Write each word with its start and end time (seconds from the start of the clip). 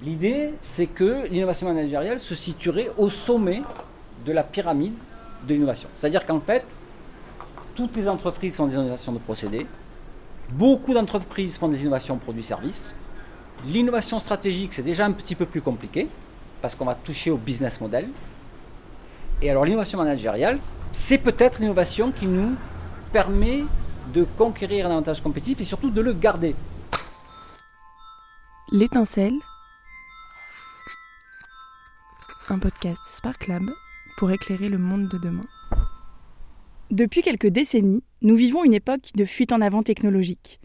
L'idée, 0.00 0.54
c'est 0.60 0.86
que 0.86 1.26
l'innovation 1.26 1.66
managériale 1.66 2.20
se 2.20 2.34
situerait 2.34 2.90
au 2.98 3.08
sommet 3.08 3.62
de 4.24 4.32
la 4.32 4.44
pyramide 4.44 4.94
de 5.46 5.54
l'innovation. 5.54 5.88
C'est-à-dire 5.96 6.24
qu'en 6.24 6.38
fait, 6.38 6.64
toutes 7.74 7.96
les 7.96 8.08
entreprises 8.08 8.56
font 8.56 8.66
des 8.66 8.74
innovations 8.76 9.12
de 9.12 9.18
procédés, 9.18 9.66
beaucoup 10.50 10.94
d'entreprises 10.94 11.58
font 11.58 11.68
des 11.68 11.82
innovations 11.82 12.16
produits-services. 12.16 12.94
L'innovation 13.66 14.20
stratégique, 14.20 14.72
c'est 14.72 14.82
déjà 14.82 15.04
un 15.04 15.12
petit 15.12 15.34
peu 15.34 15.46
plus 15.46 15.62
compliqué, 15.62 16.08
parce 16.62 16.76
qu'on 16.76 16.84
va 16.84 16.94
toucher 16.94 17.32
au 17.32 17.36
business 17.36 17.80
model. 17.80 18.08
Et 19.42 19.50
alors 19.50 19.64
l'innovation 19.64 19.98
managériale, 19.98 20.60
c'est 20.92 21.18
peut-être 21.18 21.58
l'innovation 21.60 22.12
qui 22.12 22.26
nous 22.26 22.54
permet 23.12 23.64
de 24.14 24.24
conquérir 24.36 24.86
un 24.86 24.90
avantage 24.90 25.22
compétitif 25.22 25.60
et 25.60 25.64
surtout 25.64 25.90
de 25.90 26.00
le 26.00 26.12
garder. 26.12 26.54
L'étincelle, 28.70 29.34
un 32.50 32.58
podcast 32.58 33.00
Spark 33.04 33.46
Lab 33.46 33.62
pour 34.16 34.30
éclairer 34.30 34.68
le 34.68 34.78
monde 34.78 35.08
de 35.08 35.18
demain. 35.18 35.44
Depuis 36.90 37.20
quelques 37.20 37.48
décennies, 37.48 38.02
nous 38.22 38.36
vivons 38.36 38.64
une 38.64 38.74
époque 38.74 39.10
de 39.14 39.24
fuite 39.24 39.52
en 39.52 39.60
avant 39.60 39.82
technologique. 39.82 40.60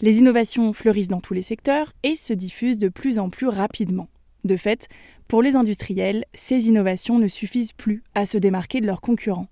Les 0.00 0.18
innovations 0.18 0.72
fleurissent 0.72 1.08
dans 1.08 1.20
tous 1.20 1.34
les 1.34 1.42
secteurs 1.42 1.92
et 2.02 2.14
se 2.14 2.32
diffusent 2.32 2.78
de 2.78 2.88
plus 2.88 3.18
en 3.18 3.30
plus 3.30 3.48
rapidement. 3.48 4.08
De 4.44 4.56
fait, 4.56 4.88
pour 5.26 5.42
les 5.42 5.56
industriels, 5.56 6.24
ces 6.34 6.68
innovations 6.68 7.18
ne 7.18 7.28
suffisent 7.28 7.72
plus 7.72 8.02
à 8.14 8.26
se 8.26 8.38
démarquer 8.38 8.80
de 8.80 8.86
leurs 8.86 9.00
concurrents. 9.00 9.48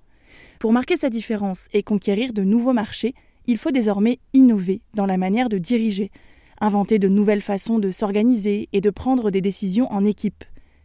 Pour 0.60 0.72
marquer 0.72 0.96
sa 0.96 1.10
différence 1.10 1.68
et 1.72 1.82
conquérir 1.82 2.32
de 2.32 2.44
nouveaux 2.44 2.74
marchés, 2.74 3.14
il 3.46 3.58
faut 3.58 3.72
désormais 3.72 4.20
innover 4.34 4.82
dans 4.94 5.06
la 5.06 5.16
manière 5.16 5.48
de 5.48 5.58
diriger, 5.58 6.12
inventer 6.60 7.00
de 7.00 7.08
nouvelles 7.08 7.42
façons 7.42 7.80
de 7.80 7.90
s'organiser 7.90 8.68
et 8.72 8.80
de 8.80 8.90
prendre 8.90 9.30
des 9.30 9.40
décisions 9.40 9.90
en 9.90 10.04
équipe. 10.04 10.44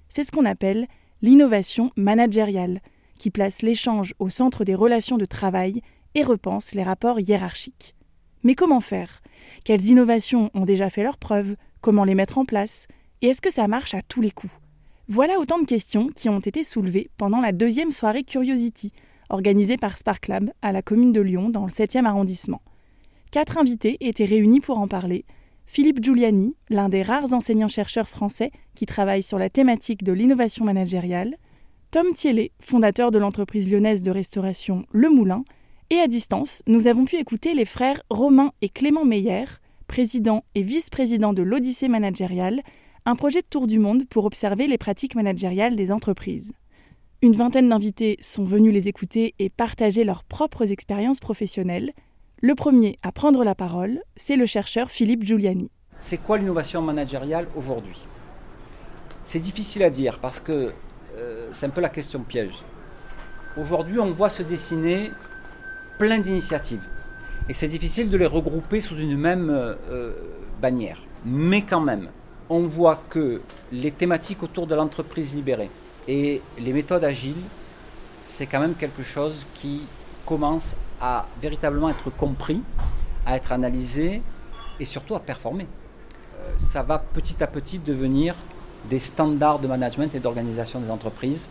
C'est 0.09 0.23
ce 0.23 0.31
qu'on 0.31 0.45
appelle 0.45 0.87
l'innovation 1.21 1.91
managériale, 1.95 2.81
qui 3.17 3.31
place 3.31 3.61
l'échange 3.61 4.13
au 4.19 4.29
centre 4.29 4.63
des 4.63 4.75
relations 4.75 5.17
de 5.17 5.25
travail 5.25 5.81
et 6.15 6.23
repense 6.23 6.73
les 6.73 6.83
rapports 6.83 7.19
hiérarchiques. 7.19 7.95
Mais 8.43 8.55
comment 8.55 8.81
faire? 8.81 9.21
Quelles 9.63 9.85
innovations 9.85 10.51
ont 10.53 10.65
déjà 10.65 10.89
fait 10.89 11.03
leurs 11.03 11.17
preuves? 11.17 11.55
Comment 11.81 12.03
les 12.03 12.15
mettre 12.15 12.37
en 12.37 12.45
place? 12.45 12.87
Et 13.21 13.27
est-ce 13.27 13.41
que 13.41 13.51
ça 13.51 13.67
marche 13.67 13.93
à 13.93 14.01
tous 14.01 14.21
les 14.21 14.31
coups? 14.31 14.53
Voilà 15.07 15.39
autant 15.39 15.59
de 15.59 15.65
questions 15.65 16.09
qui 16.09 16.29
ont 16.29 16.39
été 16.39 16.63
soulevées 16.63 17.09
pendant 17.17 17.39
la 17.39 17.51
deuxième 17.51 17.91
soirée 17.91 18.23
Curiosity, 18.23 18.91
organisée 19.29 19.77
par 19.77 19.97
Spark 19.97 20.27
Lab 20.27 20.51
à 20.61 20.71
la 20.71 20.81
commune 20.81 21.13
de 21.13 21.21
Lyon 21.21 21.49
dans 21.49 21.63
le 21.63 21.71
7e 21.71 22.05
arrondissement. 22.05 22.61
Quatre 23.31 23.57
invités 23.57 23.97
étaient 24.01 24.25
réunis 24.25 24.61
pour 24.61 24.79
en 24.79 24.87
parler. 24.87 25.25
Philippe 25.67 26.01
Giuliani, 26.01 26.55
l'un 26.69 26.87
des 26.89 27.03
rares 27.03 27.33
enseignants-chercheurs 27.33 28.07
français 28.07 28.51
qui 28.73 28.85
travaille 28.85 29.21
sur 29.21 29.37
la 29.37 29.49
thématique 29.49 30.03
de 30.03 30.13
l'innovation 30.13 30.65
managériale, 30.65 31.35
Tom 31.91 32.07
Thiellet, 32.13 32.51
fondateur 32.59 33.11
de 33.11 33.19
l'entreprise 33.19 33.69
lyonnaise 33.71 34.01
de 34.01 34.09
restauration 34.09 34.85
Le 34.91 35.09
Moulin, 35.09 35.43
et 35.89 35.99
à 35.99 36.07
distance, 36.07 36.63
nous 36.67 36.87
avons 36.87 37.05
pu 37.05 37.17
écouter 37.17 37.53
les 37.53 37.65
frères 37.65 38.01
Romain 38.09 38.53
et 38.61 38.69
Clément 38.69 39.05
Meyer, 39.05 39.45
président 39.87 40.43
et 40.55 40.63
vice-président 40.63 41.33
de 41.33 41.43
l'Odyssée 41.43 41.89
managériale, 41.89 42.61
un 43.05 43.15
projet 43.15 43.41
de 43.41 43.47
tour 43.47 43.67
du 43.67 43.77
monde 43.77 44.05
pour 44.07 44.25
observer 44.25 44.67
les 44.67 44.77
pratiques 44.77 45.15
managériales 45.15 45.75
des 45.75 45.91
entreprises. 45.91 46.53
Une 47.21 47.35
vingtaine 47.35 47.69
d'invités 47.69 48.17
sont 48.21 48.45
venus 48.45 48.73
les 48.73 48.87
écouter 48.87 49.33
et 49.39 49.49
partager 49.49 50.03
leurs 50.03 50.23
propres 50.23 50.71
expériences 50.71 51.19
professionnelles. 51.19 51.93
Le 52.43 52.53
premier 52.53 52.97
à 53.01 53.11
prendre 53.11 53.43
la 53.43 53.55
parole, 53.55 53.99
c'est 54.15 54.35
le 54.35 54.45
chercheur 54.45 54.91
Philippe 54.91 55.23
Giuliani. 55.23 55.71
C'est 55.97 56.19
quoi 56.19 56.37
l'innovation 56.37 56.83
managériale 56.83 57.47
aujourd'hui? 57.55 57.97
C'est 59.23 59.39
difficile 59.39 59.81
à 59.81 59.89
dire 59.89 60.19
parce 60.19 60.39
que 60.39 60.71
euh, 61.17 61.47
c'est 61.51 61.65
un 61.65 61.71
peu 61.71 61.81
la 61.81 61.89
question 61.89 62.19
piège. 62.19 62.63
Aujourd'hui, 63.59 63.99
on 63.99 64.11
voit 64.11 64.29
se 64.29 64.43
dessiner 64.43 65.09
plein 65.97 66.19
d'initiatives. 66.19 66.87
Et 67.49 67.53
c'est 67.53 67.69
difficile 67.69 68.07
de 68.07 68.17
les 68.17 68.27
regrouper 68.27 68.81
sous 68.81 68.97
une 68.97 69.17
même 69.17 69.49
euh, 69.49 69.73
euh, 69.89 70.13
bannière. 70.61 71.01
Mais 71.25 71.63
quand 71.63 71.81
même, 71.81 72.09
on 72.49 72.67
voit 72.67 73.01
que 73.09 73.41
les 73.71 73.89
thématiques 73.89 74.43
autour 74.43 74.67
de 74.67 74.75
l'entreprise 74.75 75.33
libérée 75.33 75.71
et 76.07 76.43
les 76.59 76.71
méthodes 76.71 77.03
agiles, 77.03 77.41
c'est 78.25 78.45
quand 78.45 78.59
même 78.59 78.75
quelque 78.75 79.01
chose 79.01 79.47
qui 79.55 79.87
commence 80.23 80.75
à 81.01 81.27
véritablement 81.41 81.89
être 81.89 82.09
compris, 82.09 82.61
à 83.25 83.35
être 83.35 83.51
analysé 83.51 84.21
et 84.79 84.85
surtout 84.85 85.15
à 85.15 85.19
performer. 85.19 85.67
ça 86.57 86.81
va 86.81 86.99
petit 86.99 87.43
à 87.43 87.47
petit 87.47 87.79
devenir 87.79 88.35
des 88.89 88.99
standards 88.99 89.59
de 89.59 89.67
management 89.67 90.13
et 90.15 90.19
d'organisation 90.19 90.79
des 90.79 90.89
entreprises. 90.89 91.49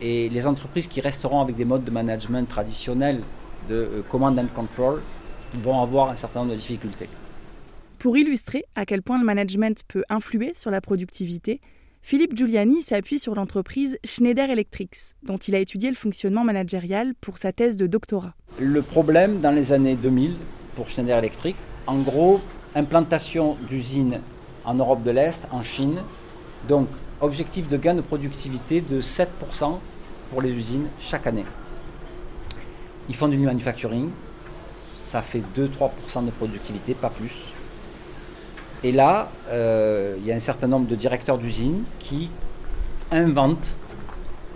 Et 0.00 0.28
les 0.28 0.46
entreprises 0.46 0.86
qui 0.86 1.00
resteront 1.00 1.40
avec 1.40 1.56
des 1.56 1.64
modes 1.64 1.84
de 1.84 1.90
management 1.90 2.48
traditionnels 2.48 3.20
de 3.68 3.74
euh, 3.74 4.02
command 4.08 4.38
and 4.38 4.48
control 4.54 5.02
vont 5.54 5.82
avoir 5.82 6.08
un 6.10 6.14
certain 6.14 6.40
nombre 6.40 6.52
de 6.52 6.56
difficultés. 6.56 7.08
Pour 7.98 8.16
illustrer 8.16 8.64
à 8.76 8.86
quel 8.86 9.02
point 9.02 9.18
le 9.18 9.26
management 9.26 9.82
peut 9.86 10.04
influer 10.08 10.52
sur 10.54 10.70
la 10.70 10.80
productivité, 10.80 11.60
Philippe 12.02 12.36
Giuliani 12.36 12.82
s'appuie 12.82 13.18
sur 13.18 13.34
l'entreprise 13.34 13.98
Schneider 14.04 14.50
Electric, 14.50 14.96
dont 15.22 15.36
il 15.36 15.54
a 15.54 15.58
étudié 15.58 15.90
le 15.90 15.96
fonctionnement 15.96 16.44
managérial 16.44 17.14
pour 17.20 17.38
sa 17.38 17.52
thèse 17.52 17.76
de 17.76 17.86
doctorat. 17.86 18.34
Le 18.58 18.82
problème 18.82 19.40
dans 19.40 19.50
les 19.50 19.72
années 19.72 19.96
2000 19.96 20.36
pour 20.74 20.88
Schneider 20.88 21.18
Electric, 21.18 21.56
en 21.86 21.98
gros, 21.98 22.40
implantation 22.74 23.56
d'usines 23.68 24.20
en 24.64 24.74
Europe 24.74 25.02
de 25.02 25.10
l'Est, 25.10 25.46
en 25.52 25.62
Chine, 25.62 26.00
donc, 26.68 26.88
objectif 27.20 27.68
de 27.68 27.76
gain 27.76 27.94
de 27.94 28.00
productivité 28.00 28.80
de 28.80 29.00
7% 29.00 29.78
pour 30.30 30.42
les 30.42 30.54
usines 30.54 30.88
chaque 30.98 31.26
année. 31.26 31.44
Ils 33.08 33.14
font 33.14 33.28
du 33.28 33.36
manufacturing, 33.36 34.08
ça 34.96 35.20
fait 35.22 35.42
2-3% 35.56 36.24
de 36.24 36.30
productivité, 36.30 36.94
pas 36.94 37.10
plus. 37.10 37.52
Et 38.82 38.92
là, 38.92 39.28
euh, 39.48 40.16
il 40.18 40.26
y 40.26 40.32
a 40.32 40.34
un 40.34 40.40
certain 40.40 40.66
nombre 40.66 40.86
de 40.86 40.94
directeurs 40.94 41.36
d'usines 41.36 41.84
qui 41.98 42.30
inventent 43.10 43.74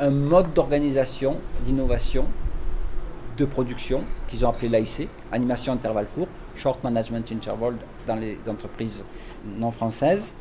un 0.01 0.11
mode 0.11 0.53
d'organisation, 0.55 1.37
d'innovation, 1.63 2.27
de 3.37 3.45
production 3.45 4.05
qu'ils 4.29 4.47
ont 4.47 4.49
appelé 4.49 4.69
l'AIC, 4.69 5.09
animation 5.33 5.73
intervalle 5.73 6.07
court, 6.15 6.29
short 6.57 6.83
management 6.85 7.31
interval 7.33 7.75
dans 8.07 8.17
les 8.17 8.39
entreprises 8.49 9.05
non 9.59 9.71
françaises 9.71 10.35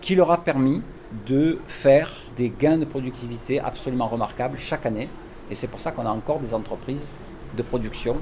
qui 0.00 0.14
leur 0.14 0.30
a 0.30 0.38
permis 0.38 0.82
de 1.26 1.58
faire 1.66 2.12
des 2.36 2.48
gains 2.48 2.78
de 2.78 2.84
productivité 2.84 3.60
absolument 3.60 4.06
remarquables 4.06 4.58
chaque 4.58 4.86
année. 4.86 5.08
Et 5.50 5.54
c'est 5.54 5.66
pour 5.66 5.80
ça 5.80 5.92
qu'on 5.92 6.06
a 6.06 6.10
encore 6.10 6.38
des 6.38 6.54
entreprises 6.54 7.12
de 7.56 7.62
production 7.62 8.16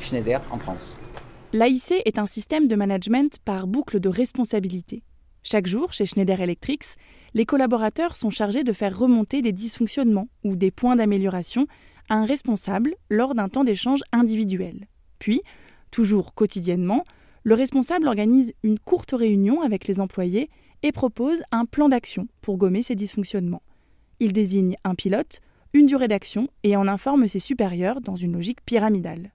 Schneider 0.00 0.40
en 0.50 0.58
France. 0.58 0.96
L'AIC 1.54 2.02
est 2.04 2.18
un 2.18 2.26
système 2.26 2.66
de 2.66 2.74
management 2.74 3.38
par 3.44 3.68
boucle 3.68 4.00
de 4.00 4.08
responsabilité. 4.08 5.04
Chaque 5.44 5.68
jour, 5.68 5.92
chez 5.92 6.04
Schneider 6.04 6.40
Electric, 6.40 6.82
les 7.32 7.46
collaborateurs 7.46 8.16
sont 8.16 8.30
chargés 8.30 8.64
de 8.64 8.72
faire 8.72 8.98
remonter 8.98 9.40
des 9.40 9.52
dysfonctionnements 9.52 10.26
ou 10.42 10.56
des 10.56 10.72
points 10.72 10.96
d'amélioration 10.96 11.68
à 12.08 12.16
un 12.16 12.26
responsable 12.26 12.96
lors 13.08 13.36
d'un 13.36 13.48
temps 13.48 13.62
d'échange 13.62 14.02
individuel. 14.10 14.88
Puis, 15.20 15.42
toujours 15.92 16.34
quotidiennement, 16.34 17.04
le 17.44 17.54
responsable 17.54 18.08
organise 18.08 18.52
une 18.64 18.80
courte 18.80 19.12
réunion 19.12 19.62
avec 19.62 19.86
les 19.86 20.00
employés 20.00 20.50
et 20.82 20.90
propose 20.90 21.44
un 21.52 21.66
plan 21.66 21.88
d'action 21.88 22.26
pour 22.40 22.56
gommer 22.56 22.82
ces 22.82 22.96
dysfonctionnements. 22.96 23.62
Il 24.18 24.32
désigne 24.32 24.74
un 24.82 24.96
pilote, 24.96 25.40
une 25.72 25.86
durée 25.86 26.08
d'action 26.08 26.48
et 26.64 26.74
en 26.74 26.88
informe 26.88 27.28
ses 27.28 27.38
supérieurs 27.38 28.00
dans 28.00 28.16
une 28.16 28.32
logique 28.32 28.64
pyramidale. 28.66 29.33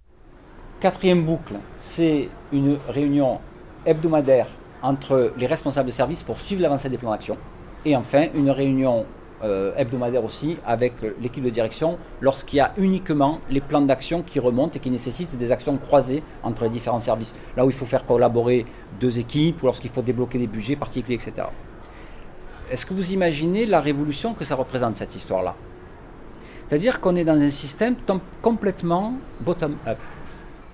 Quatrième 0.79 1.25
boucle, 1.25 1.55
c'est 1.77 2.29
une 2.53 2.77
réunion 2.87 3.41
hebdomadaire 3.85 4.47
entre 4.81 5.33
les 5.37 5.45
responsables 5.45 5.87
de 5.87 5.91
service 5.93 6.23
pour 6.23 6.39
suivre 6.39 6.61
l'avancée 6.61 6.87
des 6.87 6.97
plans 6.97 7.11
d'action. 7.11 7.35
Et 7.83 7.97
enfin, 7.97 8.27
une 8.33 8.49
réunion 8.49 9.05
euh, 9.43 9.73
hebdomadaire 9.75 10.23
aussi 10.23 10.55
avec 10.65 10.93
l'équipe 11.19 11.43
de 11.43 11.49
direction 11.49 11.97
lorsqu'il 12.21 12.57
y 12.57 12.61
a 12.61 12.71
uniquement 12.77 13.39
les 13.49 13.59
plans 13.59 13.81
d'action 13.81 14.21
qui 14.21 14.39
remontent 14.39 14.71
et 14.77 14.79
qui 14.79 14.89
nécessitent 14.89 15.37
des 15.37 15.51
actions 15.51 15.75
croisées 15.75 16.23
entre 16.43 16.63
les 16.63 16.69
différents 16.69 16.99
services. 16.99 17.35
Là 17.57 17.65
où 17.65 17.69
il 17.69 17.75
faut 17.75 17.85
faire 17.85 18.05
collaborer 18.05 18.65
deux 19.01 19.19
équipes 19.19 19.61
ou 19.61 19.65
lorsqu'il 19.65 19.91
faut 19.91 20.01
débloquer 20.01 20.37
des 20.37 20.47
budgets 20.47 20.77
particuliers, 20.77 21.15
etc. 21.15 21.47
Est-ce 22.71 22.85
que 22.85 22.93
vous 22.93 23.11
imaginez 23.11 23.65
la 23.65 23.81
révolution 23.81 24.33
que 24.33 24.45
ça 24.45 24.55
représente 24.55 24.95
cette 24.95 25.13
histoire-là? 25.13 25.55
C'est-à-dire 26.69 27.01
qu'on 27.01 27.17
est 27.17 27.25
dans 27.25 27.41
un 27.41 27.49
système 27.49 27.95
complètement 28.41 29.15
bottom-up. 29.41 29.97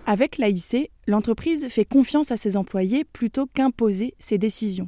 Avec 0.07 0.37
l'AIC, 0.37 0.91
l'entreprise 1.07 1.67
fait 1.67 1.83
confiance 1.83 2.29
à 2.31 2.37
ses 2.37 2.57
employés 2.57 3.05
plutôt 3.05 3.47
qu'imposer 3.47 4.13
ses 4.19 4.37
décisions. 4.37 4.87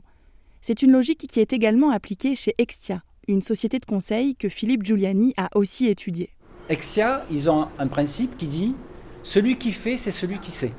C'est 0.62 0.84
une 0.84 0.92
logique 0.92 1.25
qui 1.28 1.40
est 1.40 1.54
également 1.54 1.90
appliquée 1.90 2.36
chez 2.36 2.54
Extia, 2.60 3.02
une 3.28 3.42
société 3.42 3.80
de 3.80 3.86
conseil 3.86 4.36
que 4.36 4.48
Philippe 4.48 4.84
Giuliani 4.84 5.34
a 5.36 5.50
aussi 5.56 5.88
étudiée. 5.88 6.30
Exia, 6.69 7.25
ils 7.31 7.50
ont 7.50 7.68
un 7.80 7.88
principe 7.88 8.38
qui 8.38 8.46
dit 8.46 8.75
celui 9.24 9.58
qui 9.58 9.72
fait, 9.72 9.98
c'est 9.98 10.12
celui 10.12 10.38
qui 10.38 10.52
sait. 10.52 10.74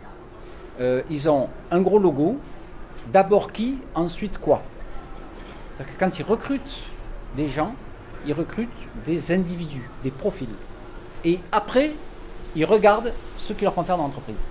Euh, 0.81 1.03
ils 1.11 1.29
ont 1.29 1.49
un 1.73 1.81
gros 1.81 1.99
logo, 1.99 2.39
d'abord 3.13 3.51
qui, 3.51 3.75
ensuite 3.97 4.39
quoi. 4.39 4.63
Quand 5.99 6.17
ils 6.17 6.25
recrutent 6.25 6.85
des 7.37 7.49
gens, 7.49 7.75
ils 8.25 8.35
recrutent 8.35 8.69
des 9.05 9.33
individus, 9.33 9.91
des 10.05 10.13
profils. 10.13 10.49
Et 11.25 11.41
après, 11.51 11.91
ils 12.59 12.65
regardent 12.65 13.13
ce 13.39 13.53
qu'ils 13.53 13.65
leur 13.65 13.75
font 13.75 13.85
faire 13.85 13.97
dans 13.97 14.03
l'entreprise. 14.03 14.45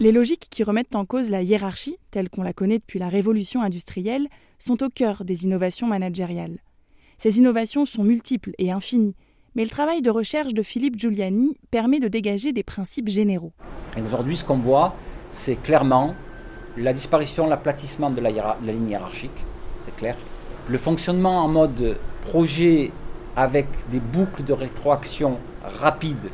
Les 0.00 0.10
logiques 0.10 0.48
qui 0.50 0.64
remettent 0.64 0.96
en 0.96 1.04
cause 1.04 1.30
la 1.30 1.42
hiérarchie, 1.42 1.96
telle 2.10 2.28
qu'on 2.28 2.42
la 2.42 2.52
connaît 2.52 2.80
depuis 2.80 2.98
la 2.98 3.08
révolution 3.08 3.62
industrielle, 3.62 4.26
sont 4.58 4.82
au 4.82 4.88
cœur 4.88 5.24
des 5.24 5.44
innovations 5.44 5.86
managériales. 5.86 6.58
Ces 7.16 7.38
innovations 7.38 7.84
sont 7.84 8.02
multiples 8.02 8.50
et 8.58 8.72
infinies, 8.72 9.14
mais 9.54 9.62
le 9.62 9.70
travail 9.70 10.02
de 10.02 10.10
recherche 10.10 10.52
de 10.52 10.64
Philippe 10.64 10.98
Giuliani 10.98 11.56
permet 11.70 12.00
de 12.00 12.08
dégager 12.08 12.52
des 12.52 12.64
principes 12.64 13.08
généraux. 13.08 13.52
Aujourd'hui, 14.04 14.36
ce 14.36 14.44
qu'on 14.44 14.56
voit, 14.56 14.96
c'est 15.30 15.54
clairement 15.54 16.16
la 16.76 16.92
disparition, 16.92 17.46
l'aplatissement 17.46 18.10
de 18.10 18.20
la, 18.20 18.30
la 18.32 18.72
ligne 18.72 18.90
hiérarchique, 18.90 19.30
c'est 19.82 19.94
clair. 19.94 20.16
Le 20.68 20.76
fonctionnement 20.76 21.44
en 21.44 21.48
mode 21.48 21.98
projet 22.26 22.90
avec 23.36 23.68
des 23.92 24.00
boucles 24.00 24.42
de 24.42 24.52
rétroaction 24.52 25.38
rapides 25.62 26.30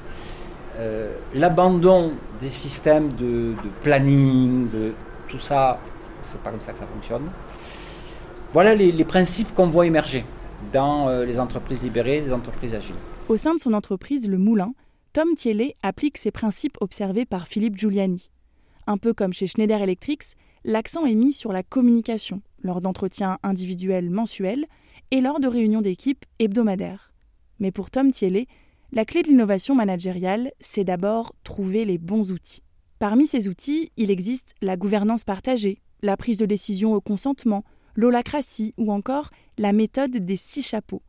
euh, 0.80 1.12
l'abandon 1.34 2.12
des 2.40 2.48
systèmes 2.48 3.12
de, 3.16 3.52
planning, 3.82 4.70
de 4.70 4.92
tout 5.28 5.38
ça, 5.38 5.78
c'est 6.22 6.42
pas 6.42 6.50
comme 6.50 6.60
ça 6.60 6.72
que 6.72 6.78
ça 6.78 6.86
fonctionne. 6.86 7.30
Voilà 8.52 8.74
les, 8.74 9.04
principes 9.04 9.54
qu'on 9.54 9.66
voit 9.66 9.86
émerger 9.86 10.24
dans 10.72 11.08
euh, 11.08 11.26
les 11.26 11.38
entreprises 11.38 11.82
libérées, 11.82 12.22
les 12.22 12.32
entreprises 12.32 12.74
agiles. 12.74 12.96
Au 13.28 13.36
sein 13.36 13.54
de 13.54 13.60
son 13.60 13.74
entreprise 13.74 14.26
Le 14.26 14.38
Moulin, 14.38 14.72
Tom 15.12 15.34
Thiellet 15.36 15.76
applique 15.82 16.16
ces 16.16 16.30
principes 16.30 16.78
observés 16.80 17.26
par 17.26 17.46
Philippe 17.46 17.76
Giuliani. 17.76 18.30
Un 18.86 18.96
peu 18.96 19.12
comme 19.12 19.34
chez 19.34 19.46
Schneider 19.46 19.82
Electric, 19.82 20.22
l'accent 20.64 21.04
est 21.04 21.14
mis 21.14 21.32
sur 21.32 21.52
la 21.52 21.62
communication 21.62 22.40
lors 22.62 22.80
d'entretiens 22.80 23.38
individuels 23.42 24.08
mensuels 24.08 24.66
et 25.10 25.20
lors 25.20 25.40
de 25.40 25.48
réunions 25.48 25.82
d'équipe 25.82 26.24
hebdomadaires. 26.38 27.12
Mais 27.58 27.70
pour 27.70 27.90
Tom 27.90 28.10
Thiellet, 28.12 28.46
la 28.92 29.04
clé 29.04 29.22
de 29.22 29.28
l'innovation 29.28 29.75
managériale, 29.75 30.50
c'est 30.60 30.84
d'abord 30.84 31.34
trouver 31.44 31.84
les 31.84 31.98
bons 31.98 32.32
outils. 32.32 32.64
Parmi 32.98 33.26
ces 33.26 33.48
outils, 33.48 33.92
il 33.96 34.10
existe 34.10 34.54
la 34.60 34.76
gouvernance 34.76 35.25
partagée, 35.25 35.81
la 36.02 36.16
prise 36.16 36.37
de 36.37 36.46
décision 36.46 36.92
au 36.92 37.00
consentement, 37.00 37.64
l'holacratie 37.94 38.75
ou 38.78 38.92
encore 38.92 39.31
la 39.58 39.72
méthode 39.72 40.16
des 40.16 40.37
six 40.37 40.62
chapeaux. 40.62 41.02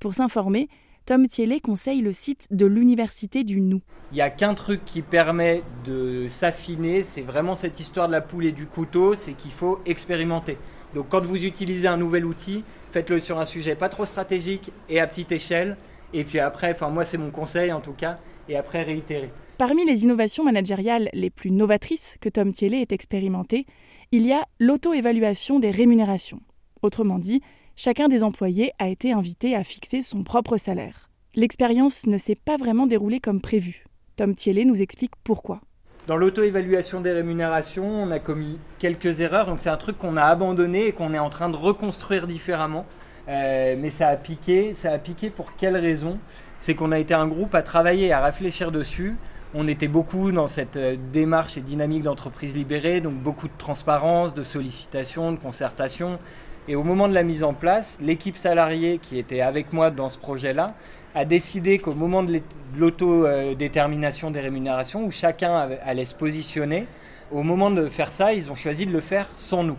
Pour 0.00 0.12
s'informer, 0.14 0.68
Tom 1.06 1.26
Thiellet 1.26 1.60
conseille 1.60 2.02
le 2.02 2.12
site 2.12 2.46
de 2.50 2.66
l'Université 2.66 3.42
du 3.42 3.60
Nou. 3.60 3.80
Il 4.12 4.16
n'y 4.16 4.20
a 4.20 4.30
qu'un 4.30 4.54
truc 4.54 4.84
qui 4.84 5.02
permet 5.02 5.62
de 5.84 6.28
s'affiner, 6.28 7.02
c'est 7.02 7.22
vraiment 7.22 7.54
cette 7.54 7.80
histoire 7.80 8.06
de 8.06 8.12
la 8.12 8.20
poule 8.20 8.46
et 8.46 8.52
du 8.52 8.66
couteau, 8.66 9.14
c'est 9.14 9.32
qu'il 9.32 9.50
faut 9.50 9.80
expérimenter. 9.86 10.56
Donc 10.94 11.08
quand 11.08 11.24
vous 11.24 11.44
utilisez 11.44 11.88
un 11.88 11.96
nouvel 11.96 12.24
outil, 12.24 12.64
faites-le 12.92 13.20
sur 13.20 13.38
un 13.38 13.44
sujet 13.44 13.74
pas 13.74 13.88
trop 13.88 14.04
stratégique 14.04 14.72
et 14.88 15.00
à 15.00 15.06
petite 15.06 15.32
échelle, 15.32 15.76
et 16.12 16.24
puis 16.24 16.38
après, 16.38 16.72
enfin 16.72 16.90
moi 16.90 17.04
c'est 17.04 17.18
mon 17.18 17.30
conseil 17.30 17.72
en 17.72 17.80
tout 17.80 17.92
cas, 17.92 18.18
et 18.48 18.56
après 18.56 18.82
réitérer. 18.82 19.30
Parmi 19.58 19.84
les 19.84 20.04
innovations 20.04 20.44
managériales 20.44 21.08
les 21.12 21.30
plus 21.30 21.50
novatrices 21.50 22.16
que 22.20 22.28
Tom 22.28 22.52
Thiellet 22.52 22.82
ait 22.82 22.94
expérimentées, 22.94 23.66
il 24.10 24.26
y 24.26 24.32
a 24.32 24.44
l'auto-évaluation 24.58 25.60
des 25.60 25.70
rémunérations. 25.70 26.40
Autrement 26.82 27.18
dit, 27.18 27.40
chacun 27.76 28.08
des 28.08 28.24
employés 28.24 28.72
a 28.78 28.88
été 28.88 29.12
invité 29.12 29.54
à 29.54 29.64
fixer 29.64 30.02
son 30.02 30.24
propre 30.24 30.56
salaire. 30.56 31.08
L'expérience 31.34 32.06
ne 32.06 32.16
s'est 32.16 32.34
pas 32.34 32.56
vraiment 32.56 32.86
déroulée 32.86 33.20
comme 33.20 33.40
prévu. 33.40 33.84
Tom 34.16 34.34
Thiellet 34.34 34.64
nous 34.64 34.82
explique 34.82 35.12
pourquoi. 35.24 35.60
Dans 36.06 36.16
l'auto-évaluation 36.16 37.00
des 37.00 37.12
rémunérations, 37.12 37.86
on 37.86 38.10
a 38.10 38.18
commis 38.18 38.58
quelques 38.78 39.20
erreurs, 39.20 39.46
donc 39.46 39.60
c'est 39.60 39.70
un 39.70 39.76
truc 39.76 39.96
qu'on 39.98 40.16
a 40.16 40.24
abandonné 40.24 40.86
et 40.86 40.92
qu'on 40.92 41.14
est 41.14 41.18
en 41.18 41.30
train 41.30 41.48
de 41.48 41.56
reconstruire 41.56 42.26
différemment. 42.26 42.86
Euh, 43.28 43.76
mais 43.78 43.90
ça 43.90 44.08
a 44.08 44.16
piqué. 44.16 44.74
Ça 44.74 44.92
a 44.92 44.98
piqué 44.98 45.30
pour 45.30 45.56
quelle 45.56 45.76
raison? 45.76 46.18
C'est 46.58 46.74
qu'on 46.74 46.92
a 46.92 46.98
été 46.98 47.14
un 47.14 47.26
groupe 47.26 47.54
à 47.54 47.62
travailler, 47.62 48.12
à 48.12 48.24
réfléchir 48.24 48.72
dessus. 48.72 49.16
On 49.54 49.68
était 49.68 49.88
beaucoup 49.88 50.32
dans 50.32 50.48
cette 50.48 50.76
euh, 50.76 50.96
démarche 51.12 51.56
et 51.56 51.60
dynamique 51.60 52.02
d'entreprise 52.02 52.54
libérée, 52.54 53.00
donc 53.00 53.14
beaucoup 53.14 53.46
de 53.46 53.52
transparence, 53.56 54.34
de 54.34 54.42
sollicitation, 54.42 55.32
de 55.32 55.38
concertation. 55.38 56.18
Et 56.66 56.76
au 56.76 56.82
moment 56.82 57.08
de 57.08 57.14
la 57.14 57.22
mise 57.22 57.44
en 57.44 57.52
place, 57.52 57.98
l'équipe 58.00 58.36
salariée 58.36 58.98
qui 58.98 59.18
était 59.18 59.42
avec 59.42 59.72
moi 59.72 59.90
dans 59.90 60.08
ce 60.08 60.18
projet-là 60.18 60.74
a 61.14 61.24
décidé 61.24 61.78
qu'au 61.78 61.94
moment 61.94 62.22
de 62.22 62.40
l'autodétermination 62.76 64.30
des 64.30 64.40
rémunérations, 64.40 65.04
où 65.04 65.10
chacun 65.10 65.68
allait 65.84 66.06
se 66.06 66.14
positionner, 66.14 66.86
au 67.30 67.42
moment 67.42 67.70
de 67.70 67.86
faire 67.86 68.10
ça, 68.10 68.32
ils 68.32 68.50
ont 68.50 68.54
choisi 68.54 68.86
de 68.86 68.92
le 68.92 69.00
faire 69.00 69.28
sans 69.34 69.62
nous. 69.62 69.76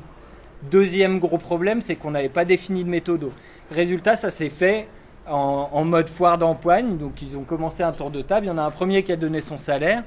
Deuxième 0.64 1.20
gros 1.20 1.38
problème, 1.38 1.82
c'est 1.82 1.96
qu'on 1.96 2.12
n'avait 2.12 2.30
pas 2.30 2.46
défini 2.46 2.84
de 2.84 2.90
méthode. 2.90 3.30
Résultat, 3.72 4.16
ça 4.16 4.30
s'est 4.30 4.50
fait 4.50 4.88
en, 5.28 5.86
mode 5.86 6.10
foire 6.10 6.38
d'empoigne. 6.38 6.98
Donc 6.98 7.22
ils 7.22 7.38
ont 7.38 7.44
commencé 7.44 7.84
un 7.84 7.92
tour 7.92 8.12
de 8.12 8.22
table. 8.22 8.46
Il 8.46 8.50
y 8.50 8.52
en 8.52 8.58
a 8.58 8.64
un 8.64 8.72
premier 8.72 9.04
qui 9.04 9.12
a 9.12 9.16
donné 9.16 9.42
son 9.42 9.58
salaire. 9.58 10.04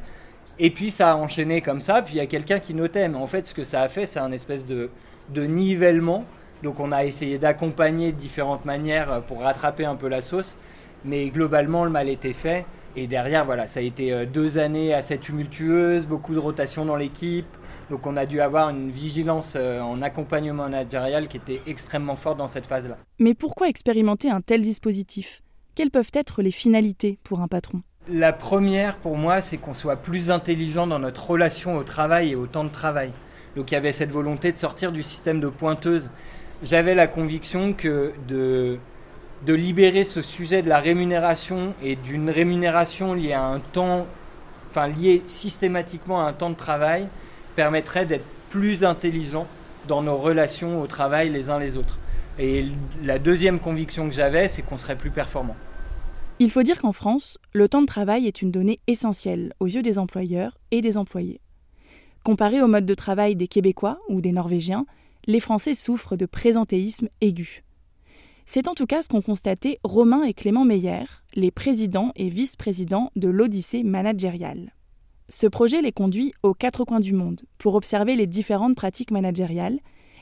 Et 0.59 0.71
puis 0.71 0.91
ça 0.91 1.13
a 1.13 1.17
enchaîné 1.17 1.61
comme 1.61 1.81
ça. 1.81 2.03
Puis 2.03 2.15
il 2.15 2.19
y 2.19 2.21
a 2.21 2.27
quelqu'un 2.27 2.59
qui 2.59 2.75
notait. 2.75 3.09
Mais 3.09 3.19
en 3.19 3.27
fait, 3.27 3.47
ce 3.47 3.55
que 3.55 3.65
ça 3.65 3.83
a 3.83 3.89
fait, 3.89 4.07
c'est 4.07 4.21
un 4.21 4.33
espèce 4.33 4.67
de, 4.67 4.91
de 5.31 5.45
nivellement. 5.45 6.25
Donc 6.63 6.81
on 6.81 6.91
a 6.91 7.05
essayé 7.05 7.39
d'accompagner 7.39 8.11
de 8.13 8.17
différentes 8.17 8.65
manières 8.65 9.23
pour 9.29 9.43
rattraper 9.43 9.85
un 9.85 9.95
peu 9.95 10.09
la 10.09 10.21
sauce. 10.21 10.59
Mais 11.05 11.29
globalement, 11.29 11.85
le 11.85 11.91
mal 11.91 12.09
était 12.09 12.33
fait. 12.33 12.65
Et 12.97 13.07
derrière, 13.07 13.45
voilà, 13.45 13.69
ça 13.69 13.81
a 13.81 13.83
été 13.83 14.13
euh, 14.13 14.27
deux 14.27 14.59
années 14.59 14.93
assez 14.93 15.19
tumultueuses, 15.19 16.07
beaucoup 16.07 16.35
de 16.35 16.41
rotation 16.41 16.85
dans 16.85 16.97
l'équipe, 16.97 17.47
donc 17.91 18.07
on 18.07 18.17
a 18.17 18.27
dû 18.27 18.41
avoir 18.41 18.71
une 18.71 18.91
vigilance 18.91 19.55
euh, 19.57 19.81
en 19.81 20.03
accompagnement 20.03 20.65
managérial 20.65 21.29
qui 21.29 21.37
était 21.37 21.63
extrêmement 21.67 22.17
forte 22.17 22.39
dans 22.39 22.49
cette 22.49 22.67
phase-là. 22.67 22.99
Mais 23.19 23.35
pourquoi 23.35 23.69
expérimenter 23.69 24.31
un 24.31 24.41
tel 24.41 24.63
dispositif? 24.63 25.43
Quelles 25.75 25.91
peuvent 25.91 26.11
être 26.13 26.43
les 26.43 26.51
finalités 26.51 27.19
pour 27.25 27.41
un 27.41 27.49
patron? 27.49 27.83
La 28.11 28.33
première 28.33 28.97
pour 28.97 29.17
moi, 29.17 29.41
c'est 29.41 29.59
qu'on 29.59 29.75
soit 29.75 29.97
plus 29.97 30.31
intelligent 30.31 30.87
dans 30.87 30.99
notre 30.99 31.31
relation 31.31 31.77
au 31.77 31.83
travail 31.83 32.33
et 32.33 32.37
au 32.37 32.47
temps 32.47 32.65
de 32.65 32.71
travail. 32.71 33.13
Donc 33.55 33.71
il 33.71 33.75
y 33.75 33.77
avait 33.77 33.93
cette 33.93 34.11
volonté 34.11 34.51
de 34.53 34.57
sortir 34.57 34.93
du 34.93 35.03
système 35.03 35.41
de 35.41 35.49
pointeuse. 35.49 36.11
J'avais 36.63 36.95
la 36.95 37.07
conviction 37.07 37.73
que 37.73 38.13
de, 38.27 38.79
de 39.47 39.55
libérer 39.55 40.05
ce 40.05 40.23
sujet 40.23 40.63
de 40.63 40.69
la 40.69 40.81
rémunération 40.81 41.75
et 41.83 41.97
d'une 41.97 42.31
rémunération 42.31 43.15
liée 43.15 43.33
à 43.33 43.45
un 43.45 43.61
temps, 43.61 44.07
enfin 44.71 44.89
liée 44.89 45.23
systématiquement 45.27 46.25
à 46.25 46.29
un 46.29 46.33
temps 46.33 46.51
de 46.51 46.57
travail, 46.57 47.09
permettrait 47.59 48.07
d'être 48.07 48.25
plus 48.51 48.85
intelligent 48.85 49.49
dans 49.89 50.01
nos 50.01 50.17
relations 50.17 50.81
au 50.81 50.87
travail 50.87 51.29
les 51.29 51.51
uns 51.51 51.59
les 51.59 51.77
autres. 51.77 51.99
Et 52.39 52.67
la 53.03 53.19
deuxième 53.19 53.59
conviction 53.59 54.09
que 54.09 54.15
j'avais, 54.15 54.47
c'est 54.47 54.63
qu'on 54.63 54.77
serait 54.77 54.95
plus 54.95 55.11
performant. 55.11 55.57
Il 56.39 56.53
faut 56.53 56.63
dire 56.63 56.81
qu'en 56.81 56.93
France, 56.93 57.37
le 57.53 57.69
temps 57.69 57.81
de 57.81 57.87
travail 57.87 58.29
est 58.29 58.43
une 58.43 58.53
donnée 58.53 58.79
essentielle 58.87 59.55
aux 59.59 59.67
yeux 59.67 59.83
des 59.83 59.99
employeurs 59.99 60.57
et 60.71 60.83
des 60.83 60.97
employés. 60.97 61.41
Comparé 62.23 62.63
au 62.63 62.69
mode 62.69 62.87
de 62.87 62.95
travail 62.95 63.35
des 63.35 63.49
Québécois 63.49 63.99
ou 64.09 64.21
des 64.21 64.31
Norvégiens, 64.31 64.87
les 65.27 65.41
Français 65.41 65.75
souffrent 65.75 66.17
de 66.17 66.27
présentéisme 66.27 67.09
aigu. 67.21 67.65
C'est 68.47 68.69
en 68.69 68.75
tout 68.75 68.87
cas 68.87 69.03
ce 69.03 69.09
qu'ont 69.09 69.21
constaté 69.21 69.81
Romain 69.83 70.23
et 70.23 70.33
Clément 70.33 70.65
Meyer, 70.65 71.07
les 71.35 71.51
présidents 71.51 72.13
et 72.15 72.29
vice-présidents 72.29 73.11
de 73.17 73.27
l'Odyssée 73.27 73.83
managériale. 73.83 74.71
Ce 75.31 75.47
projet 75.47 75.83
les 75.83 75.93
conduit 75.93 76.33
aux 76.43 76.55
quatre 76.55 76.85
coins 76.85 77.01
du 77.01 77.13
monde 77.13 77.43
pour 77.59 77.75
observer 77.75 78.17
les 78.17 78.27
différentes 78.27 78.75
pratiques 78.75 79.11
managériales. 79.11 79.79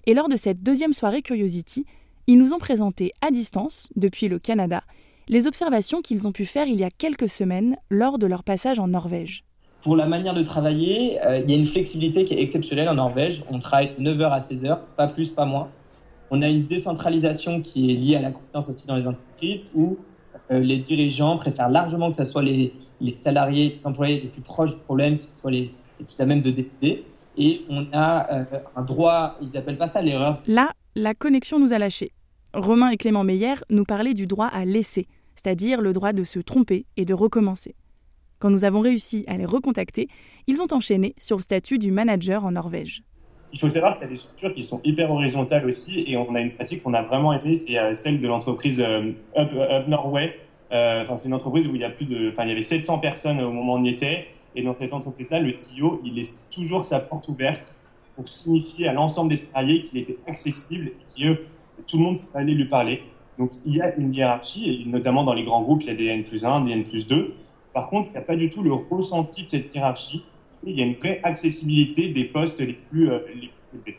Et 0.06 0.14
lors 0.14 0.28
de 0.28 0.34
cette 0.34 0.64
deuxième 0.64 0.92
soirée 0.92 1.22
Curiosity, 1.22 1.86
ils 2.26 2.38
nous 2.38 2.52
ont 2.52 2.58
présenté 2.58 3.12
à 3.20 3.30
distance, 3.30 3.88
depuis 3.94 4.26
le 4.26 4.40
Canada, 4.40 4.82
les 5.28 5.46
observations 5.46 6.02
qu'ils 6.02 6.26
ont 6.26 6.32
pu 6.32 6.44
faire 6.44 6.66
il 6.66 6.80
y 6.80 6.82
a 6.82 6.90
quelques 6.90 7.28
semaines 7.28 7.76
lors 7.88 8.18
de 8.18 8.26
leur 8.26 8.42
passage 8.42 8.80
en 8.80 8.88
Norvège. 8.88 9.44
Pour 9.82 9.94
la 9.94 10.06
manière 10.06 10.34
de 10.34 10.42
travailler, 10.42 11.24
euh, 11.24 11.38
il 11.38 11.48
y 11.48 11.54
a 11.54 11.56
une 11.56 11.66
flexibilité 11.66 12.24
qui 12.24 12.34
est 12.34 12.42
exceptionnelle 12.42 12.88
en 12.88 12.94
Norvège. 12.94 13.44
On 13.48 13.60
travaille 13.60 13.92
9h 14.00 14.28
à 14.32 14.38
16h, 14.38 14.78
pas 14.96 15.06
plus, 15.06 15.30
pas 15.30 15.44
moins. 15.44 15.68
On 16.32 16.42
a 16.42 16.48
une 16.48 16.66
décentralisation 16.66 17.62
qui 17.62 17.92
est 17.92 17.94
liée 17.94 18.16
à 18.16 18.22
la 18.22 18.32
confiance 18.32 18.68
aussi 18.68 18.88
dans 18.88 18.96
les 18.96 19.06
entreprises 19.06 19.60
où 19.72 19.98
les 20.50 20.78
dirigeants 20.78 21.36
préfèrent 21.36 21.68
largement 21.68 22.10
que 22.10 22.16
ce 22.16 22.24
soit 22.24 22.42
les, 22.42 22.72
les 23.00 23.16
salariés, 23.22 23.78
les 23.80 23.86
employés 23.86 24.20
les 24.20 24.28
plus 24.28 24.42
proches 24.42 24.70
du 24.70 24.80
problème, 24.80 25.18
qui 25.18 25.28
soient 25.32 25.50
les, 25.50 25.72
plus 25.98 26.20
à 26.20 26.26
même 26.26 26.42
de 26.42 26.50
décider. 26.50 27.04
Et 27.38 27.62
on 27.68 27.86
a 27.92 28.32
euh, 28.32 28.44
un 28.76 28.82
droit, 28.82 29.36
ils 29.42 29.56
appellent 29.56 29.76
pas 29.76 29.86
ça 29.86 30.00
l'erreur. 30.00 30.42
Là, 30.46 30.72
la 30.94 31.14
connexion 31.14 31.58
nous 31.58 31.72
a 31.72 31.78
lâchés. 31.78 32.12
Romain 32.54 32.90
et 32.90 32.96
Clément 32.96 33.24
Meyer 33.24 33.54
nous 33.68 33.84
parlaient 33.84 34.14
du 34.14 34.26
droit 34.26 34.46
à 34.46 34.64
laisser, 34.64 35.08
c'est-à-dire 35.34 35.82
le 35.82 35.92
droit 35.92 36.12
de 36.12 36.24
se 36.24 36.38
tromper 36.38 36.86
et 36.96 37.04
de 37.04 37.12
recommencer. 37.12 37.74
Quand 38.38 38.50
nous 38.50 38.64
avons 38.64 38.80
réussi 38.80 39.24
à 39.26 39.36
les 39.36 39.44
recontacter, 39.44 40.08
ils 40.46 40.62
ont 40.62 40.72
enchaîné 40.72 41.14
sur 41.18 41.36
le 41.36 41.42
statut 41.42 41.78
du 41.78 41.90
manager 41.90 42.44
en 42.44 42.52
Norvège. 42.52 43.02
Il 43.52 43.60
faut 43.60 43.68
savoir 43.68 43.94
qu'il 43.94 44.02
y 44.02 44.06
a 44.06 44.10
des 44.10 44.16
structures 44.16 44.52
qui 44.52 44.62
sont 44.62 44.80
hyper 44.84 45.10
horizontales 45.10 45.66
aussi, 45.66 46.04
et 46.06 46.16
on 46.16 46.34
a 46.34 46.40
une 46.40 46.52
pratique 46.52 46.82
qu'on 46.82 46.94
a 46.94 47.02
vraiment 47.02 47.32
aimée, 47.32 47.54
c'est 47.54 47.78
euh, 47.78 47.94
celle 47.94 48.20
de 48.20 48.26
l'entreprise 48.26 48.80
euh, 48.80 49.12
Up, 49.36 49.88
Norway, 49.88 50.38
euh, 50.72 51.02
enfin, 51.02 51.16
c'est 51.16 51.28
une 51.28 51.34
entreprise 51.34 51.66
où 51.68 51.74
il 51.74 51.80
y 51.80 51.84
a 51.84 51.90
plus 51.90 52.06
de, 52.06 52.30
enfin, 52.30 52.44
il 52.44 52.48
y 52.48 52.52
avait 52.52 52.62
700 52.62 52.98
personnes 52.98 53.40
au 53.40 53.52
moment 53.52 53.74
où 53.74 53.78
on 53.78 53.84
y 53.84 53.90
était. 53.90 54.26
Et 54.54 54.62
dans 54.62 54.74
cette 54.74 54.92
entreprise-là, 54.92 55.38
le 55.40 55.52
CEO, 55.52 56.00
il 56.04 56.14
laisse 56.14 56.40
toujours 56.50 56.84
sa 56.84 56.98
porte 56.98 57.28
ouverte 57.28 57.76
pour 58.16 58.28
signifier 58.28 58.88
à 58.88 58.92
l'ensemble 58.92 59.30
des 59.30 59.36
salariés 59.36 59.82
qu'il 59.82 59.98
était 59.98 60.16
accessible 60.26 60.88
et 60.88 61.20
qu'eux 61.20 61.46
tout 61.86 61.98
le 61.98 62.02
monde 62.02 62.20
peut 62.20 62.38
aller 62.38 62.54
lui 62.54 62.64
parler. 62.64 63.02
Donc 63.38 63.50
il 63.66 63.76
y 63.76 63.82
a 63.82 63.94
une 63.96 64.14
hiérarchie, 64.14 64.82
et 64.82 64.88
notamment 64.88 65.24
dans 65.24 65.34
les 65.34 65.44
grands 65.44 65.60
groupes, 65.60 65.82
il 65.82 65.88
y 65.88 65.90
a 65.90 65.94
des 65.94 66.06
N 66.06 66.24
plus 66.24 66.44
1, 66.44 66.62
des 66.62 66.72
N 66.72 66.84
plus 66.84 67.06
2. 67.06 67.34
Par 67.74 67.90
contre, 67.90 68.08
il 68.08 68.12
n'y 68.12 68.18
a 68.18 68.22
pas 68.22 68.36
du 68.36 68.48
tout 68.48 68.62
le 68.62 68.72
ressenti 68.72 69.44
de 69.44 69.48
cette 69.50 69.74
hiérarchie. 69.74 70.24
Il 70.64 70.78
y 70.78 70.82
a 70.82 70.86
une 70.86 70.94
vraie 70.94 71.20
accessibilité 71.22 72.08
des 72.08 72.24
postes 72.24 72.60
les 72.60 72.74
plus, 72.74 73.10
euh, 73.10 73.18
les 73.34 73.48
plus 73.48 73.78
élevés. 73.78 73.98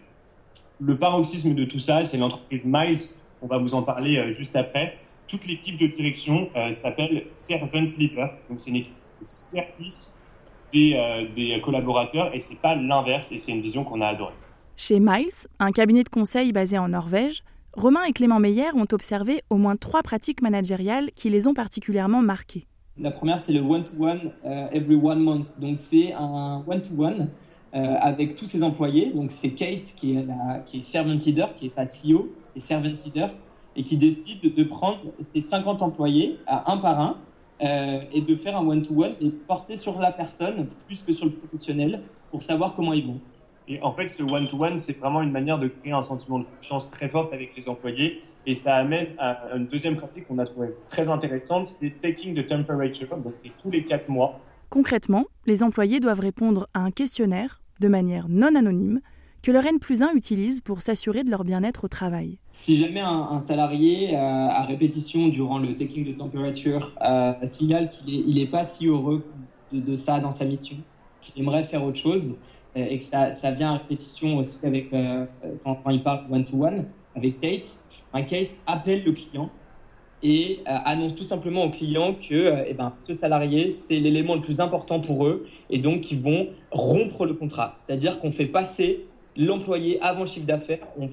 Le 0.80 0.98
paroxysme 0.98 1.56
de 1.56 1.66
tout 1.66 1.80
ça, 1.80 2.04
c'est 2.04 2.18
l'entreprise 2.18 2.66
Miles. 2.66 3.00
On 3.42 3.48
va 3.48 3.58
vous 3.58 3.74
en 3.74 3.84
parler 3.84 4.18
euh, 4.18 4.32
juste 4.32 4.56
après. 4.56 4.98
Toute 5.28 5.46
l'équipe 5.46 5.78
de 5.78 5.88
direction 5.88 6.50
euh, 6.56 6.72
s'appelle 6.72 7.26
Servant 7.36 7.88
Leader. 7.98 8.34
Donc 8.50 8.62
c'est 8.62 8.70
une 8.70 8.78
équipe 8.78 8.94
de 9.22 9.26
service 9.26 10.20
des, 10.74 11.30
des 11.36 11.62
collaborateurs 11.62 12.36
et 12.36 12.42
c'est 12.42 12.60
pas 12.60 12.76
l'inverse. 12.76 13.32
Et 13.32 13.38
c'est 13.38 13.52
une 13.52 13.62
vision 13.62 13.84
qu'on 13.84 14.02
a 14.02 14.08
adorée. 14.08 14.34
Chez 14.76 15.00
Miles, 15.00 15.48
un 15.60 15.72
cabinet 15.72 16.04
de 16.04 16.10
conseil 16.10 16.52
basé 16.52 16.78
en 16.78 16.90
Norvège, 16.90 17.42
Romain 17.74 18.04
et 18.04 18.12
Clément 18.12 18.40
Meyer 18.40 18.70
ont 18.74 18.88
observé 18.92 19.44
au 19.50 19.58
moins 19.58 19.76
trois 19.76 20.02
pratiques 20.02 20.42
managériales 20.42 21.12
qui 21.16 21.30
les 21.30 21.48
ont 21.48 21.54
particulièrement 21.54 22.22
marquées. 22.22 22.68
La 23.00 23.12
première, 23.12 23.40
c'est 23.40 23.54
le 23.54 23.62
one-to-one 23.62 24.32
uh, 24.44 24.76
every 24.76 24.96
one 24.96 25.20
month. 25.20 25.60
Donc, 25.60 25.78
c'est 25.78 26.14
un 26.14 26.64
one-to-one 26.66 27.30
euh, 27.76 27.96
avec 28.00 28.36
tous 28.36 28.46
ses 28.46 28.64
employés. 28.64 29.12
Donc, 29.12 29.30
c'est 29.30 29.52
Kate 29.52 29.94
qui 29.96 30.16
est, 30.16 30.26
la, 30.26 30.60
qui 30.66 30.78
est 30.78 30.82
servant 30.82 31.14
leader, 31.14 31.54
qui 31.56 31.68
est 31.68 31.70
pas 31.70 31.86
CEO, 31.86 32.30
est 32.56 32.60
servant 32.60 32.90
leader, 33.06 33.30
et 33.76 33.84
qui 33.84 33.98
décide 33.98 34.52
de 34.52 34.64
prendre 34.64 35.00
ses 35.20 35.42
50 35.42 35.84
employés 35.84 36.40
à 36.48 36.72
un 36.72 36.78
par 36.78 37.00
un 37.00 37.18
euh, 37.62 38.02
et 38.12 38.22
de 38.22 38.36
faire 38.36 38.58
un 38.58 38.66
one-to-one 38.66 39.14
et 39.22 39.30
porter 39.30 39.78
sur 39.78 40.00
la 40.00 40.12
personne 40.12 40.68
plus 40.88 41.04
que 41.04 41.14
sur 41.14 41.26
le 41.26 41.34
professionnel 41.34 42.02
pour 42.32 42.42
savoir 42.42 42.74
comment 42.74 42.94
ils 42.94 43.06
vont. 43.06 43.20
Et 43.70 43.82
en 43.82 43.92
fait, 43.92 44.08
ce 44.08 44.24
one-to-one, 44.24 44.78
c'est 44.78 44.98
vraiment 44.98 45.22
une 45.22 45.32
manière 45.32 45.60
de 45.60 45.68
créer 45.68 45.92
un 45.92 46.04
sentiment 46.04 46.40
de 46.40 46.46
confiance 46.46 46.90
très 46.90 47.10
fort 47.10 47.30
avec 47.34 47.56
les 47.58 47.68
employés. 47.68 48.22
Et 48.46 48.56
ça 48.56 48.76
amène 48.76 49.08
à 49.18 49.56
une 49.56 49.68
deuxième 49.68 49.96
pratique 49.96 50.28
qu'on 50.28 50.38
a 50.38 50.46
trouvée 50.46 50.70
très 50.90 51.10
intéressante, 51.10 51.68
c'est 51.68 51.90
taking 52.02 52.34
the 52.34 52.48
temperature, 52.48 53.18
donc 53.18 53.34
tous 53.62 53.70
les 53.70 53.84
quatre 53.84 54.08
mois. 54.08 54.40
Concrètement, 54.70 55.26
les 55.46 55.64
employés 55.64 56.00
doivent 56.00 56.22
répondre 56.22 56.68
à 56.74 56.80
un 56.80 56.92
questionnaire 56.92 57.62
de 57.82 57.90
manière 57.90 58.28
non 58.30 58.56
anonyme 58.56 59.02
que 59.44 59.52
leur 59.52 59.66
N 59.66 59.80
plus 59.80 60.02
1 60.02 60.14
utilise 60.14 60.62
pour 60.62 60.82
s'assurer 60.82 61.24
de 61.24 61.30
leur 61.30 61.44
bien-être 61.44 61.86
au 61.86 61.88
travail. 61.88 62.38
Si 62.50 62.78
jamais 62.78 63.02
un, 63.02 63.28
un 63.32 63.40
salarié, 63.40 64.16
euh, 64.16 64.20
à 64.20 64.64
répétition 64.64 65.28
durant 65.28 65.60
le 65.60 65.76
taking 65.76 66.12
the 66.12 66.18
temperature, 66.18 66.94
euh, 67.06 67.34
signale 67.46 67.90
qu'il 67.90 68.34
n'est 68.34 68.42
est 68.42 68.46
pas 68.46 68.66
si 68.66 68.88
heureux 68.88 69.26
de, 69.72 69.80
de, 69.80 69.96
ça 69.96 70.20
dans 70.20 70.32
sa 70.32 70.46
mission, 70.46 70.78
qu'il 71.22 71.42
aimerait 71.42 71.64
faire 71.64 71.84
autre 71.84 72.00
chose, 72.00 72.36
et 72.78 73.00
que 73.00 73.06
ça, 73.06 73.52
vient 73.52 73.74
à 73.74 73.78
répétition 73.78 74.38
aussi 74.38 74.66
avec, 74.66 74.94
euh, 74.94 75.26
quand, 75.64 75.76
quand, 75.84 75.90
il 75.90 76.04
parle 76.04 76.26
one-to-one, 76.32 76.80
-one, 76.80 76.86
avec 77.16 77.40
Kate, 77.40 77.78
un 78.14 78.24
Kate 78.24 78.50
appelle 78.66 79.04
le 79.04 79.12
client 79.12 79.50
et 80.24 80.60
euh, 80.68 80.76
annonce 80.86 81.16
tout 81.16 81.24
simplement 81.24 81.66
au 81.66 81.70
client 81.70 82.16
que 82.16 82.64
eh 82.68 82.74
ben, 82.74 82.94
ce 83.02 83.14
salarié, 83.14 83.70
c'est 83.70 84.00
l'élément 84.00 84.36
le 84.36 84.42
plus 84.42 84.60
important 84.60 85.00
pour 85.00 85.26
eux 85.28 85.48
et 85.70 85.78
donc 85.80 86.12
ils 86.12 86.20
vont 86.20 86.50
rompre 86.72 87.26
le 87.26 87.34
contrat. 87.34 87.78
C'est-à-dire 87.86 88.20
qu'on 88.20 88.32
fait 88.32 88.48
passer 88.48 89.06
l'employé 89.36 90.02
avant 90.02 90.22
le 90.22 90.28
chiffre 90.28 90.48
d'affaires, 90.48 90.80
on, 90.98 91.10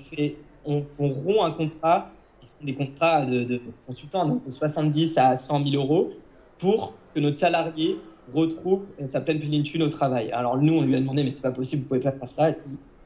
on, 0.99 1.09
rompt 1.09 1.43
un 1.43 1.51
contrat, 1.51 2.11
qui 2.41 2.49
sont 2.49 2.65
des 2.65 2.75
contrats 2.75 3.25
de, 3.27 3.45
de 3.45 3.61
consultants, 3.87 4.27
donc 4.27 4.45
de 4.45 4.51
70 4.51 5.19
à 5.19 5.37
100 5.37 5.65
000 5.71 5.83
euros, 5.83 6.13
pour 6.59 6.95
que 7.15 7.21
notre 7.21 7.37
salarié 7.37 7.97
retrouve 8.33 8.83
sa 9.05 9.21
pleine 9.21 9.39
plénitude 9.39 9.83
au 9.83 9.89
travail. 9.89 10.31
Alors 10.33 10.57
nous, 10.57 10.75
on 10.75 10.83
lui 10.83 10.95
a 10.95 11.01
demandé, 11.01 11.25
mais 11.25 11.31
c'est 11.31 11.43
pas 11.43 11.51
possible, 11.51 11.83
vous 11.83 11.89
pouvez 11.89 12.01
pas 12.01 12.13
faire 12.13 12.33
ça. 12.33 12.51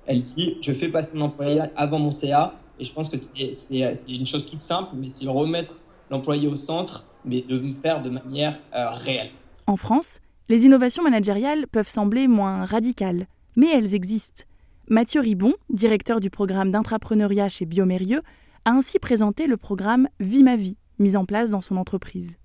Elle 0.07 0.23
dit, 0.23 0.57
je 0.61 0.73
fais 0.73 0.89
passer 0.89 1.11
mon 1.15 1.27
employé 1.27 1.63
avant 1.77 1.99
mon 1.99 2.11
CA, 2.11 2.55
et 2.79 2.85
je 2.85 2.93
pense 2.93 3.09
que 3.09 3.17
c'est 3.17 4.09
une 4.09 4.27
chose 4.27 4.47
toute 4.47 4.61
simple, 4.61 4.91
mais 4.95 5.09
c'est 5.09 5.27
remettre 5.27 5.81
l'employé 6.11 6.49
au 6.49 6.57
centre, 6.57 7.05
mais 7.25 7.43
de 7.43 7.57
le 7.57 7.73
faire 7.73 8.03
de 8.03 8.11
manière 8.11 8.59
euh, 8.75 8.91
réelle. 8.91 9.31
En 9.67 9.77
France, 9.77 10.21
les 10.49 10.65
innovations 10.65 11.03
managériales 11.03 11.67
peuvent 11.67 11.89
sembler 11.89 12.29
moins 12.29 12.65
radicales, 12.65 13.27
mais 13.57 13.67
elles 13.73 13.95
existent. 13.95 14.45
Mathieu 14.89 15.21
Ribon, 15.21 15.53
directeur 15.69 16.21
du 16.21 16.31
programme 16.31 16.71
d'intrapreneuriat 16.71 17.49
chez 17.49 17.67
Biomérieux, 17.67 18.23
a 18.65 18.71
ainsi 18.71 18.99
présenté 18.99 19.47
le 19.47 19.59
programme 19.59 20.09
Vie 20.21 20.43
ma 20.43 20.57
vie, 20.57 20.79
mis 20.99 21.17
en 21.17 21.27
place 21.27 21.51
dans 21.51 21.61
son 21.61 21.77
entreprise. 21.77 22.39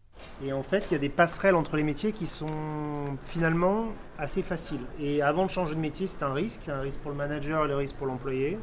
Et 0.46 0.52
en 0.52 0.64
fait, 0.64 0.86
il 0.90 0.94
y 0.94 0.96
a 0.96 1.00
des 1.00 1.10
passerelles 1.10 1.56
entre 1.56 1.78
les 1.78 1.84
métiers 1.84 2.12
qui 2.12 2.28
sont 2.28 2.48
finalement 3.24 3.88
assez 4.18 4.42
faciles. 4.42 4.82
Et 5.00 5.22
avant 5.22 5.46
de 5.46 5.52
changer 5.52 5.76
de 5.76 5.80
métier, 5.80 6.08
c'est 6.08 6.24
un 6.24 6.34
risque, 6.34 6.68
un 6.68 6.82
risque 6.82 7.00
pour 7.00 7.12
le 7.12 7.18
manager 7.18 7.66
et 7.66 7.68
le 7.68 7.76
risque 7.76 7.96
pour 7.96 8.08
l'employé. 8.08 8.58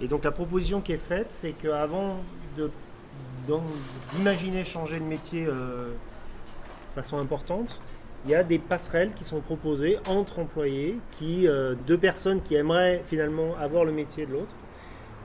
Et 0.00 0.08
donc 0.08 0.24
la 0.24 0.30
proposition 0.30 0.80
qui 0.80 0.92
est 0.92 0.96
faite, 0.96 1.26
c'est 1.30 1.52
qu'avant 1.52 2.18
d'imaginer 4.16 4.64
changer 4.64 4.98
de 4.98 5.04
métier 5.04 5.46
euh, 5.46 5.88
de 5.88 6.94
façon 6.94 7.18
importante, 7.18 7.80
il 8.24 8.32
y 8.32 8.34
a 8.34 8.42
des 8.42 8.58
passerelles 8.58 9.12
qui 9.12 9.24
sont 9.24 9.40
proposées 9.40 9.98
entre 10.08 10.40
employés, 10.40 10.98
qui 11.12 11.46
euh, 11.46 11.74
deux 11.86 11.98
personnes 11.98 12.42
qui 12.42 12.54
aimeraient 12.54 13.02
finalement 13.06 13.54
avoir 13.60 13.84
le 13.84 13.92
métier 13.92 14.26
de 14.26 14.32
l'autre 14.32 14.54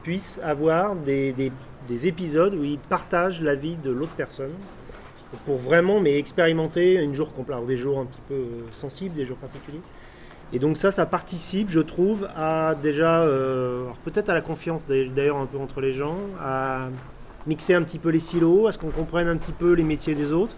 puissent 0.04 0.40
avoir 0.44 0.96
des, 0.96 1.34
des, 1.34 1.52
des, 1.88 2.08
épisodes 2.08 2.54
où 2.54 2.64
ils 2.64 2.78
partagent 2.78 3.42
la 3.42 3.56
vie 3.56 3.76
de 3.76 3.90
l'autre 3.90 4.14
personne 4.16 4.52
pour 5.46 5.58
vraiment 5.58 6.00
mais 6.00 6.18
expérimenter 6.18 6.96
une 6.96 7.14
jour 7.14 7.32
complète, 7.34 7.66
des 7.66 7.78
jours 7.78 8.00
un 8.00 8.06
petit 8.06 8.22
peu 8.28 8.44
sensibles, 8.72 9.16
des 9.16 9.26
jours 9.26 9.38
particuliers. 9.38 9.82
Et 10.54 10.60
donc 10.60 10.78
ça, 10.78 10.92
ça 10.92 11.08
participe, 11.08 11.70
je 11.70 11.80
trouve, 11.80 12.30
à 12.36 12.76
déjà, 12.82 13.22
euh, 13.22 13.86
peut-être 14.06 14.30
à 14.30 14.36
la 14.36 14.42
confiance 14.42 14.84
d'ailleurs 14.86 15.38
un 15.38 15.48
peu 15.48 15.58
entre 15.58 15.82
les 15.82 15.94
gens, 15.94 16.18
à 16.40 16.90
mixer 17.48 17.74
un 17.74 17.82
petit 17.82 17.98
peu 17.98 18.10
les 18.10 18.20
silos, 18.20 18.68
à 18.68 18.72
ce 18.72 18.78
qu'on 18.78 18.92
comprenne 18.92 19.28
un 19.28 19.38
petit 19.38 19.52
peu 19.52 19.74
les 19.74 19.84
métiers 19.84 20.14
des 20.14 20.32
autres 20.32 20.56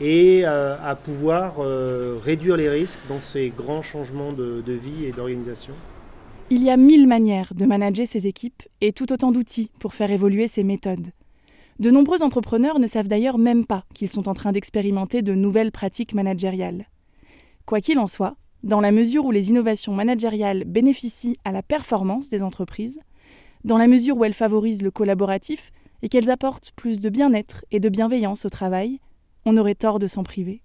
et 0.00 0.42
euh, 0.44 0.76
à 0.84 0.96
pouvoir 0.96 1.56
euh, 1.58 2.18
réduire 2.24 2.56
les 2.56 2.68
risques 2.68 2.98
dans 3.08 3.20
ces 3.20 3.50
grands 3.50 3.82
changements 3.82 4.32
de, 4.32 4.62
de 4.66 4.72
vie 4.72 5.04
et 5.04 5.12
d'organisation. 5.12 5.74
Il 6.50 6.64
y 6.64 6.70
a 6.70 6.76
mille 6.76 7.06
manières 7.06 7.52
de 7.54 7.66
manager 7.66 8.06
ces 8.08 8.26
équipes 8.26 8.62
et 8.80 8.92
tout 8.92 9.12
autant 9.12 9.30
d'outils 9.30 9.70
pour 9.78 9.94
faire 9.94 10.10
évoluer 10.10 10.48
ces 10.48 10.64
méthodes. 10.64 11.10
De 11.80 11.90
nombreux 11.90 12.22
entrepreneurs 12.22 12.78
ne 12.78 12.86
savent 12.86 13.08
d'ailleurs 13.08 13.38
même 13.38 13.64
pas 13.64 13.86
qu'ils 13.94 14.10
sont 14.10 14.28
en 14.28 14.34
train 14.34 14.52
d'expérimenter 14.52 15.22
de 15.22 15.34
nouvelles 15.34 15.72
pratiques 15.72 16.12
managériales. 16.12 16.90
Quoi 17.64 17.80
qu'il 17.80 17.98
en 17.98 18.06
soit, 18.06 18.36
dans 18.62 18.82
la 18.82 18.92
mesure 18.92 19.24
où 19.24 19.30
les 19.30 19.48
innovations 19.48 19.94
managériales 19.94 20.64
bénéficient 20.64 21.38
à 21.42 21.52
la 21.52 21.62
performance 21.62 22.28
des 22.28 22.42
entreprises, 22.42 23.00
dans 23.64 23.78
la 23.78 23.88
mesure 23.88 24.18
où 24.18 24.24
elles 24.26 24.34
favorisent 24.34 24.82
le 24.82 24.90
collaboratif 24.90 25.72
et 26.02 26.10
qu'elles 26.10 26.30
apportent 26.30 26.72
plus 26.72 27.00
de 27.00 27.08
bien-être 27.08 27.64
et 27.70 27.80
de 27.80 27.88
bienveillance 27.88 28.44
au 28.44 28.50
travail, 28.50 29.00
on 29.46 29.56
aurait 29.56 29.74
tort 29.74 29.98
de 29.98 30.06
s'en 30.06 30.22
priver. 30.22 30.60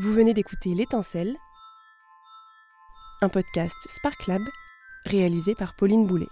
Vous 0.00 0.12
venez 0.14 0.32
d'écouter 0.32 0.74
L'étincelle, 0.74 1.36
un 3.20 3.28
podcast 3.28 3.76
Spark 3.90 4.26
Lab 4.26 4.40
réalisé 5.04 5.54
par 5.54 5.74
Pauline 5.76 6.06
Boulet. 6.06 6.24